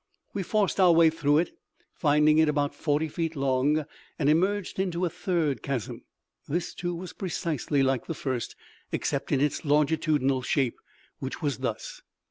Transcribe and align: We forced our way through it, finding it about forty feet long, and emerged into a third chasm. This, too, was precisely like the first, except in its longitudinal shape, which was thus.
We 0.33 0.41
forced 0.41 0.79
our 0.79 0.91
way 0.91 1.11
through 1.11 1.37
it, 1.37 1.51
finding 1.93 2.39
it 2.39 2.49
about 2.49 2.73
forty 2.73 3.07
feet 3.07 3.35
long, 3.35 3.85
and 4.17 4.29
emerged 4.29 4.79
into 4.79 5.05
a 5.05 5.11
third 5.11 5.61
chasm. 5.61 6.05
This, 6.47 6.73
too, 6.73 6.95
was 6.95 7.13
precisely 7.13 7.83
like 7.83 8.07
the 8.07 8.15
first, 8.15 8.55
except 8.91 9.31
in 9.31 9.39
its 9.41 9.63
longitudinal 9.63 10.41
shape, 10.41 10.79
which 11.19 11.43
was 11.43 11.59
thus. 11.59 12.01